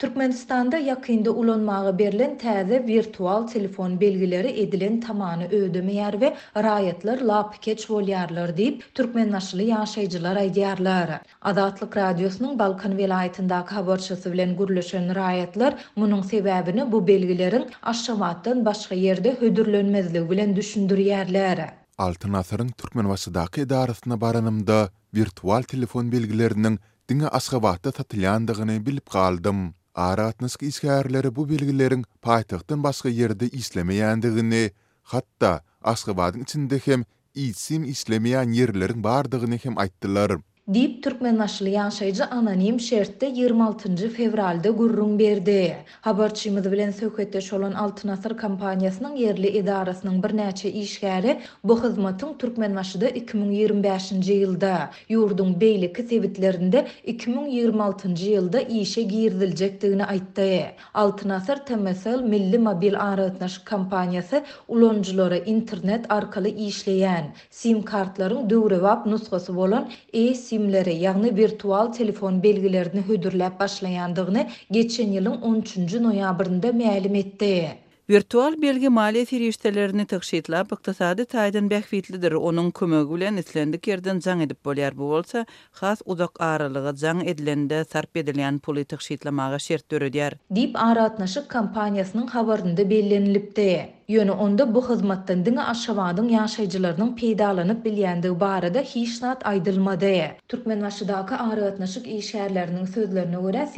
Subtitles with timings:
[0.00, 7.90] Türkmenistanda yakında ulanmağı berilen täze virtual telefon belgileri edilen tamamı ödemeyer ve rayetler lap keç
[7.90, 11.20] volyarlar deyip Türkmenlaşılı yaşaycılar aydiyarlar.
[11.42, 19.36] Adatlık radyosunun Balkan velayetindaki kavarçası bilen gürlüşen rayetler bunun sebebini bu belgilerin aşamattan başka yerde
[19.40, 21.70] hödürlönmezli bilen düşündür yerler.
[21.98, 29.74] Altın asarın Türkmen vasıdaki idarısına baranımda virtual telefon belgilerinin dine asgabatda satylandygyny bilip galdym.
[29.98, 34.70] Aratnysk iskärleri bu bilgilerin paytaqtan başga ýerde islemeýändigini,
[35.02, 37.04] hatda Aşgabatyň içinde hem
[37.36, 40.38] ýitsim islemeýän ýerleriň bardygyny hem aýtdylar.
[40.74, 44.08] Dip Türkmen naşlı yaşayıcı ananim şertte 26.
[44.08, 45.76] fevralde gurrun berdi.
[46.00, 52.74] Habarçimiz bilen söhbetde şolun altın asır kampanyasının yerli idarasının bir neçe işgari bu hizmetin Türkmen
[52.74, 54.12] naşıda 2025.
[54.26, 58.08] yılda yurdun beyli kisivitlerinde 2026.
[58.24, 60.66] yılda işe girdilecektiğini aytdi.
[60.94, 69.58] Altın asır temesel milli mobil aratnaş kampanyası uloncuları internet arkalı işleyen sim kartların dörevap nuskası
[69.58, 77.68] olan e-sim düýmeleri, ýagny virtual telefon belgilerini hödürläp başlaýandygyny geçen yılın 13-nji noýabrynda mälim etdi.
[78.10, 82.32] Virtual belgi maliýe ferişdelerini tygşytlap, ykdysady taýdan bäkwitlidir.
[82.34, 85.44] Onuň kömegi bilen islendik ýerden zaň edip bolýar bu bolsa,
[85.82, 90.38] has uzak aralygy zaň edilende sarp edilýän pul tygşytlamagy şert döredýär.
[90.54, 93.72] Dip aratnaşyk kompaniýasynyň habarynda bellenilipdi.
[94.10, 100.36] Yönü onda bu hizmetten dini aşavadın yaşayıcılarının peydalanıp bilyendiği barada hiç nat aydılmadaya.
[100.48, 103.68] Türkmen Vaşıdaki ağrı atnaşık iyi şehirlerinin sözlerine göre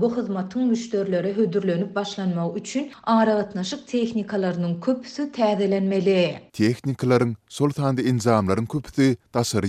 [0.00, 6.34] bu hizmetin müşterilere hödürlönüp başlanma üçün ağrı atnaşık teknikalarının köpüsü tədilenmeli.
[6.52, 7.70] Teknikaların sol
[8.04, 9.66] inzamların köpüsü tasarı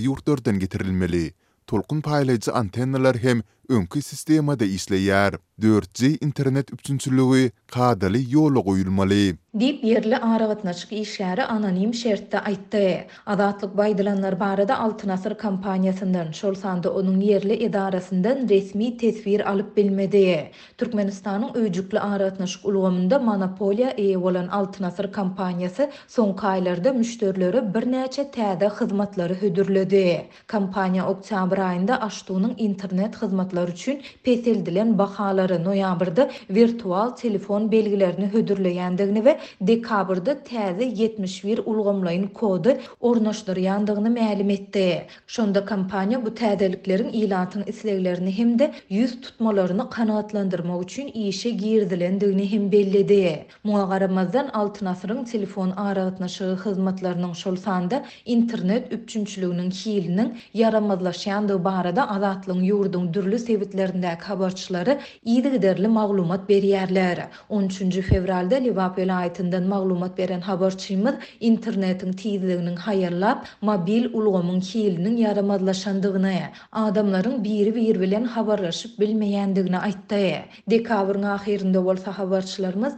[0.59, 1.31] getirilmeli.
[1.67, 3.41] Tolkun paylayıcı antennalar hem
[3.75, 5.33] öňkü sistemada işleýär.
[5.71, 9.37] 4G internet üçünçüligi kadaly ýoly goýulmaly.
[9.59, 13.03] Dip yerli aragatnaşyk işleri anonim şertde aýtdy.
[13.25, 20.49] Adatlyk baýdylanlar barada altınasır kampanyasından, kampaniýasyndan şol sanda onuň yerli edarasyndan resmi tesbir alyp bilmedi.
[20.77, 25.83] Türkmenistanyň öýjükli aragatnaşyk ulgamynda monopoliýa eýe bolan altınasır Asır kampaniýasy
[26.17, 30.05] soňky aýlarda müşderilere birnäçe täze hyzmatlary hödürledi.
[30.49, 39.39] Kompaniýa oktýabr aýynda internet hyzmatlary olanlar üçin petildilen bahaları noyabrda virtual telefon belgilerini hödürleyendigini ve
[39.61, 45.05] dekabrda tezi 71 ulgomlayın kodu ornaşdırayandigini məlim etdi.
[45.27, 52.71] Şonda kampanya bu tədəliklərin ilatın isleglərini hem de yüz tutmalarını kanatlandırmaq üçün işe girdilendigini hem
[52.71, 53.45] belledi.
[53.63, 54.87] Muğaramazdan altın
[55.31, 65.41] telefon aratnaşığı hizmetlerinin şolsanda internet üpçünçlüğünün hilinin yaramazlaşyandığı barada azatlığın yurdun dürlü sevitlerindeki habarçıları iyi
[65.43, 67.17] giderli mağlumat beriyerler.
[67.49, 67.77] 13.
[67.99, 76.31] fevralde Livapel aitinden mağlumat beren habarçıymız internetin tiyizliğinin hayarlap mobil ulgomun kiyilinin yaramadlaşandığına
[76.71, 80.27] adamların biri bir bilen habarlaşıp bilmeyendigine aittaya.
[80.27, 80.45] ya.
[80.69, 82.93] Dekavrın ahirinde olsa habarçılarımız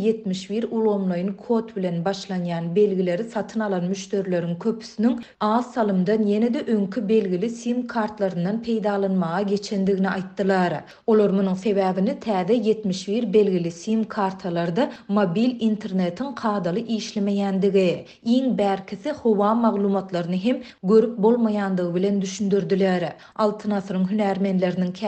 [0.00, 7.50] 71 ulgomlayın kod bilen başlanyan belgileri satın alan müşterilerin köpüsünün az salımdan yenide önkü belgili
[7.50, 10.72] sim kartlarından peydalanmağa geçen geçindigini aýtdylar.
[11.06, 18.04] Olar munyň sebäbini täze 71 belgili sim kartalarda mobil internetin gadaly işlemeýändigi,
[18.36, 23.06] iň bärkisi howa maglumatlaryny hem görüp bolmaýandygy bilen düşündirdiler.
[23.36, 25.04] Altyn asyryň hünärmenleriniň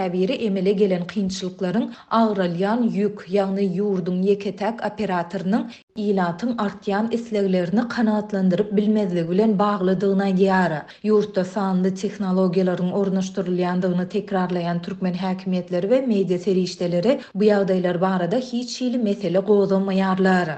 [0.47, 5.65] emele gelen kynçylyklaryň agralyan ýük, ýagny ýurdun ýeketek operatorynyň
[5.99, 10.81] ýylatyn artýan isleglerini kanaatlandırıp bilmezlik bilen baglydygyna ýara.
[11.05, 18.77] Ýurtda sanly tehnologiýalaryň ornaşdyrylýandygyny tekrarla ýa türkmen häkimýetleri we media serişdeleri bu ýagdaýlar barada hiç
[18.85, 20.57] hili mesele goýdymlanyarlar